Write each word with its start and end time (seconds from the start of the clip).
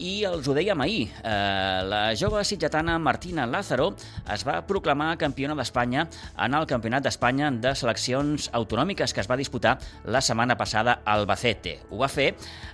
I 0.00 0.22
els 0.24 0.46
ho 0.48 0.54
dèiem 0.56 0.80
ahir, 0.80 1.10
eh, 1.20 1.80
la 1.84 2.14
jove 2.16 2.40
sitgetana 2.48 2.94
Martina 2.98 3.44
Lázaro 3.46 3.90
es 4.32 4.46
va 4.48 4.62
proclamar 4.64 5.18
campiona 5.20 5.52
d'Espanya 5.54 6.06
en 6.40 6.54
el 6.56 6.66
Campionat 6.66 7.04
d'Espanya 7.04 7.50
de 7.52 7.74
Seleccions 7.76 8.48
Autonòmiques 8.56 9.12
que 9.12 9.20
es 9.20 9.28
va 9.28 9.36
disputar 9.36 9.76
la 10.04 10.22
setmana 10.24 10.56
passada 10.56 11.02
al 11.04 11.20
Albacete. 11.20 11.80
Ho 11.90 11.98
va 12.00 12.08
fer 12.08 12.30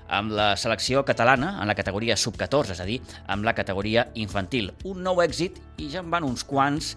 amb 0.08 0.30
la 0.38 0.52
selecció 0.56 1.02
catalana 1.04 1.56
en 1.60 1.66
la 1.66 1.74
categoria 1.74 2.14
sub-14, 2.16 2.76
és 2.76 2.80
a 2.80 2.86
dir, 2.86 3.00
amb 3.26 3.42
la 3.44 3.56
categoria 3.58 4.06
infantil. 4.14 4.70
Un 4.84 5.02
nou 5.02 5.18
èxit 5.24 5.58
i 5.82 5.90
ja 5.90 6.04
en 6.04 6.12
van 6.14 6.24
uns 6.24 6.46
quants 6.46 6.94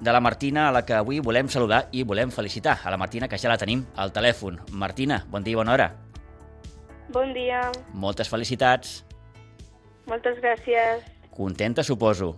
de 0.00 0.12
la 0.12 0.20
Martina, 0.20 0.68
a 0.68 0.72
la 0.72 0.86
que 0.86 0.96
avui 0.96 1.20
volem 1.20 1.48
saludar 1.52 1.86
i 1.92 2.02
volem 2.02 2.32
felicitar. 2.32 2.78
A 2.84 2.90
la 2.90 2.96
Martina, 2.96 3.28
que 3.28 3.36
ja 3.36 3.52
la 3.52 3.60
tenim 3.60 3.84
al 3.96 4.12
telèfon. 4.12 4.56
Martina, 4.72 5.24
bon 5.28 5.44
dia 5.44 5.52
i 5.52 5.60
bona 5.60 5.76
hora. 5.76 5.90
Bon 7.12 7.32
dia, 7.32 7.70
Moltes 7.94 8.28
felicitats. 8.28 9.05
Moltes 10.06 10.38
gràcies. 10.42 11.04
Contenta, 11.36 11.82
suposo. 11.82 12.34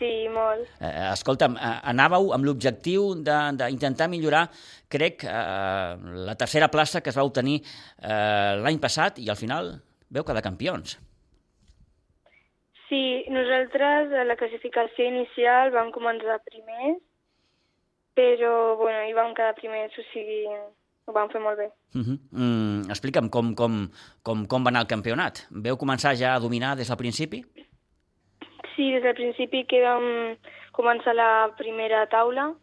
Sí, 0.00 0.28
molt. 0.32 0.64
Eh, 0.80 1.10
escolta'm, 1.12 1.56
eh, 1.60 1.74
anàveu 1.92 2.32
amb 2.32 2.44
l'objectiu 2.48 3.14
de- 3.20 3.52
d'intentar 3.58 4.08
millorar, 4.08 4.46
crec, 4.88 5.24
eh, 5.24 5.96
la 6.28 6.34
tercera 6.36 6.68
plaça 6.68 7.02
que 7.02 7.10
es 7.10 7.16
va 7.18 7.24
obtenir 7.28 7.60
eh, 8.02 8.56
l'any 8.56 8.78
passat 8.80 9.18
i 9.18 9.28
al 9.28 9.36
final 9.36 9.74
veu 10.10 10.24
quedar 10.24 10.42
campions. 10.42 10.96
Sí, 12.88 13.24
nosaltres 13.28 14.10
a 14.18 14.24
la 14.24 14.36
classificació 14.36 15.04
inicial 15.06 15.70
vam 15.70 15.92
començar 15.92 16.40
primers, 16.48 16.96
però 18.16 18.76
bueno, 18.80 19.04
hi 19.06 19.12
vam 19.14 19.34
quedar 19.34 19.54
primers, 19.54 19.92
o 19.98 20.02
sigui, 20.12 20.46
ho 21.06 21.12
vam 21.12 21.28
fer 21.32 21.40
molt 21.40 21.58
bé. 21.58 21.68
Uh 21.94 22.00
-huh. 22.00 22.18
mm, 22.30 22.90
explica'm 22.90 23.28
com, 23.30 23.54
com, 23.54 23.90
com, 24.22 24.46
com 24.46 24.64
va 24.64 24.70
anar 24.70 24.82
el 24.82 24.92
campionat. 24.94 25.46
Veu 25.50 25.76
començar 25.76 26.14
ja 26.14 26.34
a 26.34 26.40
dominar 26.40 26.76
des 26.76 26.88
del 26.88 26.96
principi? 26.96 27.44
Sí, 28.74 28.92
des 28.92 29.02
del 29.02 29.14
principi 29.14 29.66
que 29.66 29.82
vam 29.82 30.36
començar 30.72 31.14
la 31.14 31.52
primera 31.56 32.06
taula 32.06 32.54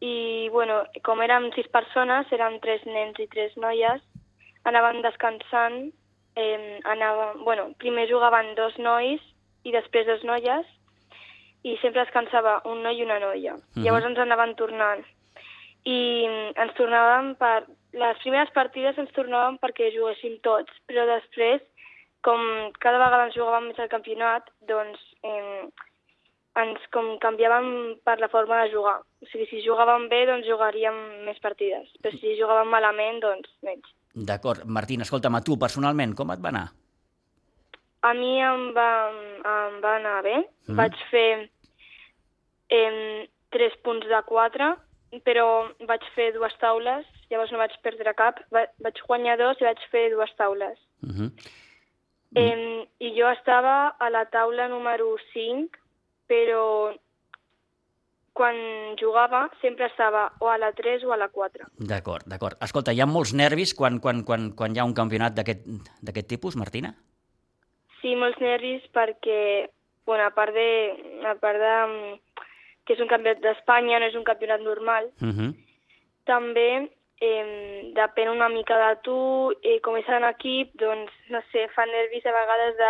i, 0.00 0.48
bueno, 0.50 0.84
com 1.02 1.22
érem 1.22 1.50
sis 1.54 1.68
persones, 1.68 2.30
érem 2.32 2.60
tres 2.60 2.84
nens 2.84 3.18
i 3.18 3.26
tres 3.26 3.56
noies, 3.56 4.02
anàvem 4.64 5.02
descansant, 5.02 5.92
eh, 6.36 6.80
anàvem, 6.84 7.44
bueno, 7.44 7.72
primer 7.78 8.08
jugaven 8.08 8.54
dos 8.54 8.76
nois 8.78 9.20
i 9.64 9.72
després 9.72 10.06
dos 10.06 10.24
noies, 10.24 10.66
i 11.64 11.78
sempre 11.80 12.04
descansava 12.04 12.58
un 12.68 12.82
noi 12.84 12.98
i 13.00 13.04
una 13.06 13.18
noia. 13.18 13.54
Mhm. 13.56 13.84
Llavors 13.84 14.04
ens 14.04 14.18
anaven 14.18 14.54
tornant. 14.54 15.04
I 15.84 16.00
ens 16.56 16.76
tornàvem 16.78 17.34
per... 17.40 17.64
Les 17.94 18.18
primeres 18.24 18.50
partides 18.50 18.96
ens 18.98 19.12
tornàvem 19.14 19.60
perquè 19.62 19.92
juguéssim 19.94 20.40
tots, 20.42 20.72
però 20.90 21.04
després, 21.06 21.60
com 22.26 22.40
cada 22.82 22.98
vegada 22.98 23.28
ens 23.28 23.36
jugàvem 23.36 23.68
més 23.68 23.78
al 23.78 23.90
campionat, 23.92 24.48
doncs 24.66 24.98
eh, 25.22 25.68
ens 26.58 26.86
com 26.94 27.12
canviàvem 27.22 27.68
per 28.06 28.16
la 28.18 28.30
forma 28.32 28.62
de 28.62 28.72
jugar. 28.72 28.96
O 29.22 29.28
sigui, 29.30 29.46
si 29.50 29.62
jugàvem 29.62 30.08
bé, 30.10 30.24
doncs 30.26 30.48
jugaríem 30.48 30.98
més 31.28 31.38
partides, 31.44 31.90
però 32.02 32.18
si 32.18 32.34
jugàvem 32.38 32.70
malament, 32.74 33.20
doncs 33.22 33.52
menys. 33.66 33.94
D'acord. 34.14 34.62
Martín, 34.66 35.02
escolta'm, 35.02 35.34
a 35.34 35.42
tu 35.46 35.58
personalment, 35.58 36.14
com 36.18 36.30
et 36.34 36.42
va 36.42 36.50
anar? 36.50 36.68
A 38.04 38.12
mi 38.14 38.36
em 38.44 38.68
va, 38.76 38.90
em 39.50 39.78
va 39.82 39.94
anar 39.98 40.18
bé. 40.26 40.36
Mm. 40.68 40.76
Vaig 40.78 40.98
fer 41.10 41.28
eh, 42.70 43.26
3 43.56 43.78
punts 43.86 44.06
de 44.10 44.20
4, 44.28 44.70
però 45.24 45.68
vaig 45.88 46.04
fer 46.14 46.32
dues 46.34 46.54
taules, 46.60 47.06
llavors 47.30 47.52
no 47.52 47.58
vaig 47.58 47.74
perdre 47.82 48.14
cap. 48.18 48.40
Va, 48.50 48.66
vaig 48.82 49.00
guanyar 49.06 49.38
dos 49.38 49.60
i 49.60 49.68
vaig 49.68 49.80
fer 49.92 50.10
dues 50.10 50.34
taules. 50.36 50.78
Uh 51.02 51.14
-huh. 51.14 51.30
Eh, 52.34 52.88
I 52.98 53.14
jo 53.14 53.28
estava 53.30 53.94
a 53.98 54.10
la 54.10 54.24
taula 54.26 54.68
número 54.68 55.16
5, 55.32 55.78
però 56.26 56.94
quan 58.34 58.56
jugava 58.98 59.46
sempre 59.62 59.86
estava 59.86 60.32
o 60.40 60.50
a 60.50 60.58
la 60.58 60.72
3 60.72 61.04
o 61.04 61.12
a 61.12 61.16
la 61.16 61.28
4. 61.28 61.68
D'acord, 61.78 62.26
d'acord. 62.26 62.58
Escolta, 62.60 62.92
hi 62.92 63.00
ha 63.00 63.06
molts 63.06 63.32
nervis 63.32 63.74
quan, 63.78 64.00
quan, 64.02 64.24
quan, 64.24 64.50
quan 64.58 64.74
hi 64.74 64.82
ha 64.82 64.84
un 64.88 64.96
campionat 64.98 65.36
d'aquest 65.38 65.62
d'aquest 66.02 66.28
tipus, 66.34 66.56
Martina? 66.56 66.92
Sí, 68.00 68.16
molts 68.18 68.40
nervis 68.42 68.82
perquè, 68.92 69.70
bueno, 70.04 70.26
a 70.26 70.34
part 70.34 70.52
de, 70.52 70.68
a 71.30 71.36
part 71.40 71.62
de 71.62 71.74
mm, 71.86 72.18
que 72.86 72.92
és 72.94 73.00
un 73.00 73.08
campionat 73.08 73.40
d'Espanya, 73.40 73.98
no 73.98 74.06
és 74.06 74.14
un 74.14 74.24
campionat 74.24 74.60
normal, 74.60 75.10
Uh 75.20 75.28
-huh. 75.32 75.54
també 76.24 76.90
eh, 77.20 77.92
depèn 77.94 78.28
una 78.28 78.48
mica 78.48 78.74
de 78.76 78.96
tu, 79.02 79.50
eh, 79.62 79.80
com 79.80 79.96
és 79.96 80.08
en 80.08 80.24
equip, 80.24 80.74
doncs, 80.74 81.10
no 81.30 81.40
sé, 81.52 81.68
fa 81.74 81.86
nervis 81.86 82.26
a 82.26 82.32
vegades 82.32 82.76
de 82.76 82.84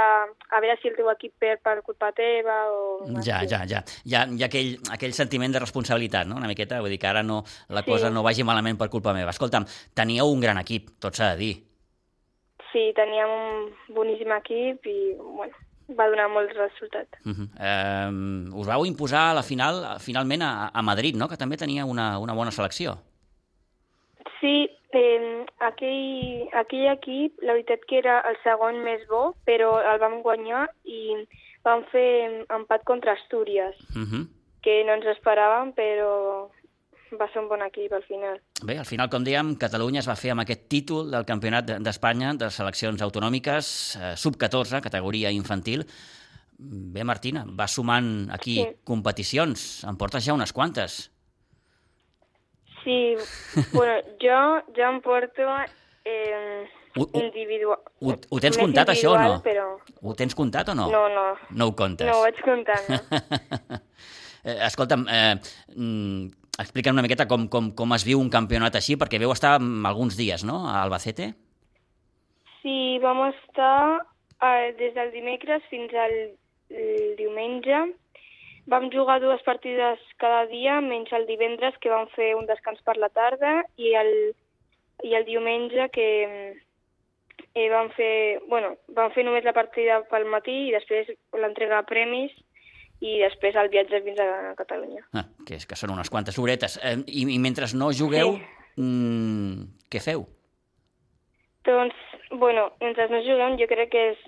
a 0.56 0.60
veure 0.60 0.78
si 0.80 0.88
el 0.88 0.96
teu 0.96 1.10
equip 1.10 1.32
perd 1.38 1.60
per 1.62 1.82
culpa 1.82 2.10
teva 2.12 2.70
o... 2.72 3.04
Ja, 3.22 3.44
ja, 3.46 3.60
ja. 3.68 3.84
Hi 4.04 4.14
ha, 4.14 4.24
hi 4.26 4.42
ha 4.42 4.46
aquell, 4.46 4.78
aquell 4.90 5.12
sentiment 5.12 5.52
de 5.52 5.60
responsabilitat, 5.60 6.26
no?, 6.26 6.36
una 6.36 6.48
miqueta. 6.48 6.80
Vull 6.80 6.90
dir 6.90 6.98
que 6.98 7.06
ara 7.06 7.22
no, 7.22 7.44
la 7.68 7.82
Sí. 7.82 7.90
cosa 7.90 8.10
no 8.10 8.22
vagi 8.24 8.42
malament 8.42 8.78
per 8.78 8.88
culpa 8.88 9.12
meva. 9.12 9.30
Escolta'm, 9.30 9.66
teníeu 9.94 10.26
un 10.26 10.40
gran 10.40 10.58
equip, 10.58 10.88
tot 11.00 11.14
s'ha 11.14 11.34
de 11.34 11.38
dir. 11.38 11.54
Sí, 12.72 12.92
teníem 12.96 13.28
un 13.30 13.74
boníssim 13.94 14.32
equip 14.32 14.86
i, 14.86 15.14
bueno, 15.18 15.54
va 15.88 16.08
donar 16.08 16.28
molts 16.28 16.54
resultats. 16.56 17.18
Uh 17.24 17.32
-huh. 17.32 17.48
eh, 17.60 18.58
us 18.60 18.66
vau 18.66 18.84
imposar 18.86 19.30
a 19.30 19.34
la 19.34 19.42
final, 19.42 19.98
finalment 20.00 20.42
a, 20.42 20.70
a 20.74 20.82
Madrid, 20.82 21.14
no?, 21.16 21.28
que 21.28 21.36
també 21.36 21.56
tenia 21.56 21.84
una, 21.84 22.18
una 22.18 22.34
bona 22.34 22.50
selecció. 22.50 22.98
Sí, 24.40 24.68
eh, 24.92 25.44
aquell, 25.58 26.48
aquell 26.52 26.86
equip, 26.92 27.42
la 27.42 27.52
veritat 27.52 27.80
que 27.88 27.98
era 27.98 28.20
el 28.28 28.36
segon 28.42 28.82
més 28.84 29.06
bo, 29.08 29.34
però 29.44 29.80
el 29.92 29.98
vam 29.98 30.22
guanyar 30.22 30.68
i 30.84 31.26
vam 31.64 31.84
fer 31.92 32.44
empat 32.48 32.84
contra 32.84 33.12
Astúries, 33.12 33.74
Uh 33.96 34.04
-huh. 34.04 34.26
que 34.62 34.84
no 34.84 34.92
ens 34.94 35.06
esperàvem, 35.06 35.72
però 35.74 36.48
va 37.20 37.28
ser 37.32 37.40
un 37.42 37.48
bon 37.48 37.62
equip 37.62 37.92
al 37.92 38.02
final. 38.04 38.40
Bé, 38.62 38.78
al 38.78 38.86
final, 38.86 39.08
com 39.10 39.24
dèiem, 39.24 39.54
Catalunya 39.60 40.00
es 40.00 40.08
va 40.08 40.16
fer 40.16 40.30
amb 40.32 40.40
aquest 40.44 40.68
títol 40.68 41.10
del 41.10 41.24
Campionat 41.24 41.64
de- 41.68 41.78
d'Espanya 41.80 42.34
de 42.34 42.50
seleccions 42.50 43.02
autonòmiques, 43.02 43.96
eh, 43.96 44.12
sub-14, 44.16 44.80
categoria 44.80 45.30
infantil. 45.30 45.86
Bé, 46.58 47.02
Martina, 47.04 47.44
va 47.48 47.66
sumant 47.66 48.30
aquí 48.32 48.60
Sí. 48.62 48.68
competicions. 48.84 49.84
En 49.84 49.96
portes 49.96 50.24
ja 50.24 50.34
unes 50.34 50.52
quantes. 50.52 51.10
Sí, 52.84 53.14
bueno, 53.72 53.94
jo 54.20 54.62
ja 54.76 54.90
em 54.90 55.00
porto 55.00 55.42
eh, 56.04 56.66
Ho- 56.96 57.08
ho- 57.12 57.20
individual. 57.20 57.78
Ho, 58.00 58.12
ho 58.30 58.40
tens 58.40 58.58
comptat, 58.58 58.88
això, 58.92 59.14
o 59.14 59.18
no? 59.18 59.34
individual, 59.34 59.42
Però... 59.42 60.00
Ho 60.02 60.14
tens 60.14 60.34
comptat 60.34 60.68
o 60.68 60.74
no? 60.74 60.90
No, 60.92 61.08
no, 61.08 61.24
No 61.50 61.66
ho 61.68 61.74
comptes. 61.74 62.06
no 62.06 62.18
ho 62.18 62.22
vaig 62.22 62.38
comptant. 62.44 62.88
No. 62.88 63.80
eh, 64.44 64.58
escolta'm, 64.68 65.06
eh, 65.10 65.34
mm, 65.74 66.28
explica'm 66.58 66.94
una 66.96 67.04
miqueta 67.04 67.26
com, 67.30 67.48
com, 67.50 67.72
com 67.76 67.94
es 67.96 68.04
viu 68.06 68.20
un 68.20 68.30
campionat 68.30 68.76
així, 68.78 68.98
perquè 69.00 69.20
veu 69.22 69.32
estar 69.34 69.56
mm, 69.58 69.86
alguns 69.90 70.18
dies, 70.18 70.44
no?, 70.46 70.62
a 70.70 70.82
Albacete. 70.84 71.32
Sí, 72.62 72.98
vam 73.02 73.26
estar 73.28 74.04
eh, 74.40 74.72
des 74.78 74.94
del 74.96 75.12
dimecres 75.12 75.66
fins 75.70 75.92
al 75.94 76.16
diumenge. 77.18 77.82
Vam 78.70 78.88
jugar 78.92 79.18
dues 79.20 79.42
partides 79.44 80.00
cada 80.22 80.46
dia, 80.48 80.78
menys 80.80 81.12
el 81.12 81.26
divendres, 81.28 81.76
que 81.80 81.92
vam 81.92 82.08
fer 82.14 82.32
un 82.38 82.46
descans 82.48 82.80
per 82.86 82.96
la 82.96 83.10
tarda, 83.12 83.58
i 83.76 83.92
el, 84.00 84.14
i 85.04 85.12
el 85.18 85.26
diumenge 85.28 85.90
que 85.92 86.08
eh, 86.54 87.68
vam 87.68 87.90
fer, 87.98 88.40
bueno, 88.48 88.74
vam 88.96 89.12
fer 89.12 89.26
només 89.26 89.44
la 89.44 89.56
partida 89.56 90.00
pel 90.08 90.24
matí 90.32 90.56
i 90.68 90.74
després 90.74 91.12
l'entrega 91.36 91.82
de 91.82 91.90
premis 91.90 92.32
i 93.00 93.18
després 93.20 93.56
el 93.56 93.68
viatge 93.68 94.00
fins 94.04 94.18
a 94.20 94.54
Catalunya. 94.56 95.02
Ah, 95.14 95.24
que, 95.46 95.56
és, 95.56 95.66
que 95.66 95.76
són 95.76 95.90
unes 95.90 96.10
quantes 96.10 96.38
horetes. 96.38 96.78
Eh, 96.82 96.96
i, 97.06 97.26
I 97.34 97.38
mentre 97.38 97.66
no 97.74 97.90
jugueu, 97.92 98.36
Sí. 98.36 98.80
mm, 98.82 99.66
què 99.90 100.00
feu? 100.00 100.26
Doncs, 101.64 101.94
bueno, 102.30 102.72
mentre 102.80 103.08
no 103.08 103.20
juguem 103.24 103.56
jo 103.60 103.66
crec 103.70 103.90
que 103.92 104.04
és 104.12 104.18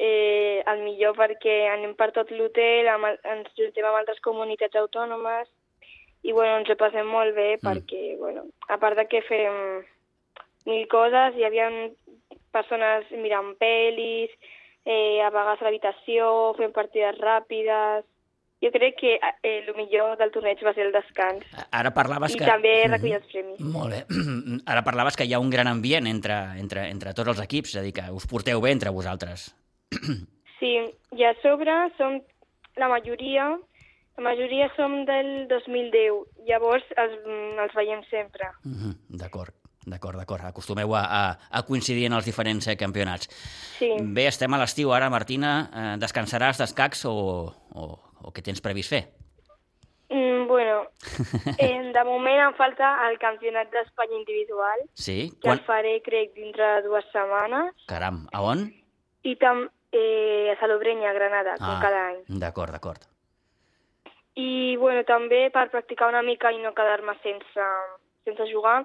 eh, 0.00 0.62
el 0.70 0.82
millor 0.86 1.16
perquè 1.18 1.68
anem 1.72 1.94
per 1.98 2.12
tot 2.16 2.30
l'hotel, 2.30 2.86
ens 2.88 3.48
juntem 3.58 3.84
amb 3.84 3.98
altres 4.00 4.20
comunitats 4.24 4.76
autònomes 4.78 5.48
i 6.22 6.32
bueno, 6.32 6.58
ens 6.60 6.70
ho 6.70 6.76
passem 6.80 7.06
molt 7.06 7.34
bé 7.36 7.56
Mm. 7.58 7.66
perquè, 7.66 8.16
bueno, 8.18 8.44
a 8.68 8.78
part 8.78 8.96
de 8.96 9.06
que 9.06 9.22
fem 9.22 9.84
mil 10.66 10.86
coses, 10.88 11.34
hi 11.36 11.44
havia 11.44 11.68
persones 12.52 13.10
mirant 13.12 13.54
pel·lis, 13.60 14.30
eh, 14.88 15.20
a 15.20 15.28
vegades 15.30 15.60
a 15.60 15.68
l'habitació, 15.68 16.54
fent 16.58 16.72
partides 16.76 17.18
ràpides... 17.20 18.06
Jo 18.58 18.72
crec 18.74 18.96
que 18.98 19.12
eh, 19.22 19.28
el 19.46 19.68
millor 19.76 20.16
del 20.18 20.32
torneig 20.34 20.58
va 20.66 20.72
ser 20.74 20.88
el 20.88 20.90
descans. 20.90 21.44
Ara 21.70 21.92
parlaves 21.94 22.32
I 22.34 22.38
que... 22.40 22.44
també 22.48 22.72
Mhm. 22.88 22.90
recollir 22.90 23.14
els 23.20 23.28
premis. 23.30 23.60
Molt 23.60 23.92
bé. 23.94 24.00
Ara 24.72 24.82
parlaves 24.82 25.14
que 25.14 25.28
hi 25.28 25.34
ha 25.36 25.38
un 25.38 25.50
gran 25.52 25.68
ambient 25.70 26.08
entre, 26.10 26.34
entre, 26.58 26.88
entre 26.90 27.12
tots 27.14 27.28
els 27.36 27.44
equips, 27.44 27.76
és 27.76 27.78
a 27.78 27.84
dir, 27.86 27.92
que 27.94 28.08
us 28.10 28.26
porteu 28.26 28.60
bé 28.64 28.72
entre 28.74 28.90
vosaltres. 28.90 29.52
Sí, 30.58 30.72
i 31.14 31.22
a 31.22 31.36
sobre 31.38 31.70
som 31.96 32.16
la 32.82 32.88
majoria, 32.90 33.44
la 34.18 34.22
majoria 34.26 34.66
som 34.74 35.04
del 35.06 35.46
2010, 35.46 36.24
llavors 36.48 36.82
els, 36.98 37.14
mm, 37.22 37.60
els 37.62 37.74
veiem 37.78 38.02
sempre. 38.10 38.48
Mhm, 38.66 38.96
D'acord, 39.20 39.54
D'acord, 39.88 40.18
d'acord. 40.20 40.44
Acostumeu 40.44 40.94
a, 40.94 41.02
a, 41.04 41.22
a 41.50 41.62
coincidir 41.64 42.06
en 42.08 42.16
els 42.18 42.26
diferents 42.28 42.66
eh, 42.68 42.76
campionats. 42.76 43.28
Sí. 43.78 43.88
Bé, 44.14 44.26
estem 44.28 44.52
a 44.52 44.58
l'estiu 44.60 44.92
ara, 44.92 45.08
Martina. 45.10 45.52
Eh, 45.72 45.94
descansaràs 46.02 46.58
d'escacs 46.60 47.04
o, 47.08 47.14
o, 47.72 47.86
o 48.24 48.32
què 48.34 48.42
tens 48.44 48.60
previst 48.64 48.92
fer? 48.92 49.02
Mm, 50.10 50.46
bueno, 50.48 50.82
eh, 51.60 51.90
de 51.92 52.02
moment 52.08 52.40
em 52.46 52.54
falta 52.56 52.94
el 53.08 53.18
campionat 53.20 53.68
d'Espanya 53.72 54.16
individual, 54.20 54.84
Sí? 54.96 55.18
que 55.42 55.50
el 55.52 55.60
faré, 55.66 55.98
crec, 56.04 56.32
dintre 56.36 56.64
de 56.78 56.86
dues 56.88 57.04
setmanes, 57.12 57.74
Caram, 57.90 58.22
a 58.32 58.40
on? 58.40 58.66
i 59.28 59.34
també 59.36 59.68
eh, 59.92 60.48
a 60.52 60.56
Salobreña, 60.60 61.10
a 61.10 61.16
Granada, 61.16 61.54
com 61.60 61.74
Ah. 61.76 61.80
cada 61.82 62.00
any. 62.14 62.22
D'acord, 62.40 62.72
d'acord. 62.72 63.04
I 64.38 64.76
bueno, 64.80 65.02
també 65.04 65.48
per 65.50 65.66
practicar 65.72 66.08
una 66.12 66.22
mica 66.22 66.52
i 66.54 66.60
no 66.62 66.70
quedar-me 66.76 67.14
sense, 67.24 67.64
sense 68.24 68.46
jugar, 68.52 68.84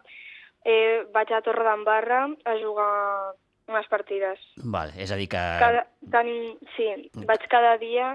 eh, 0.66 1.04
vaig 1.14 1.32
a 1.32 1.42
Torre 1.46 1.64
d'Embarra 1.64 2.26
a 2.46 2.54
jugar 2.62 3.34
unes 3.68 3.88
partides. 3.88 4.40
Vale, 4.64 4.92
és 5.00 5.12
a 5.12 5.16
dir 5.20 5.30
que... 5.32 5.40
Cada, 5.60 5.86
tenim, 6.12 6.54
sí, 6.76 6.88
vaig 7.28 7.46
cada 7.52 7.78
dia 7.82 8.14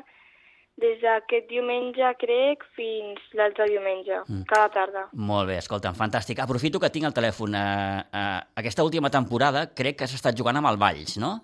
des 0.78 1.00
d'aquest 1.02 1.48
diumenge, 1.50 2.06
crec, 2.20 2.62
fins 2.76 3.18
l'altre 3.34 3.66
diumenge, 3.66 4.20
Mm. 4.28 4.44
cada 4.46 4.68
tarda. 4.70 5.06
Molt 5.12 5.48
bé, 5.48 5.56
escolta'm, 5.58 5.96
fantàstic. 5.98 6.38
Aprofito 6.38 6.78
que 6.78 6.90
tinc 6.94 7.04
el 7.08 7.14
telèfon. 7.16 7.54
Eh, 7.54 8.02
eh, 8.12 8.40
aquesta 8.62 8.84
última 8.84 9.10
temporada 9.10 9.66
crec 9.74 9.96
que 9.98 10.04
has 10.04 10.14
estat 10.14 10.36
jugant 10.38 10.56
amb 10.56 10.68
el 10.70 10.76
Valls, 10.78 11.16
no? 11.18 11.40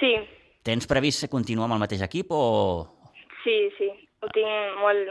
Sí, 0.00 0.14
Tens 0.62 0.84
previst 0.86 1.24
continuar 1.32 1.64
amb 1.70 1.78
el 1.78 1.80
mateix 1.80 2.02
equip 2.04 2.28
o... 2.36 2.40
sí, 3.42 3.70
sí, 3.78 3.86
ho 4.20 4.28
tinc 4.28 4.76
molt, 4.82 5.08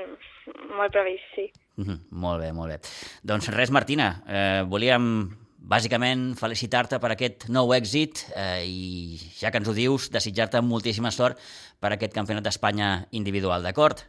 molt 0.78 0.94
previst, 0.94 1.26
sí. 1.34 1.48
Mhm, 1.80 2.00
molt 2.12 2.42
bé, 2.44 2.52
molt 2.56 2.74
bé. 2.74 2.80
Doncs 3.24 3.48
res, 3.56 3.72
Martina, 3.72 4.10
eh, 4.28 4.64
volíem 4.68 5.30
bàsicament 5.70 6.34
felicitar-te 6.40 7.00
per 7.00 7.14
aquest 7.14 7.48
nou 7.54 7.72
èxit 7.76 8.26
eh, 8.36 8.64
i 8.66 9.20
ja 9.40 9.52
que 9.52 9.62
ens 9.62 9.70
ho 9.70 9.76
dius, 9.78 10.10
desitjar-te 10.12 10.62
moltíssima 10.66 11.12
sort 11.14 11.40
per 11.80 11.94
aquest 11.94 12.16
Campionat 12.16 12.44
d'Espanya 12.44 13.06
individual, 13.12 13.64
d'acord? 13.64 14.04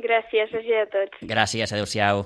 Gràcies, 0.00 0.52
gràcies 0.52 0.84
a 0.86 0.90
tots. 0.92 1.24
Gràcies, 1.26 1.72
adeu-siau. 1.74 2.24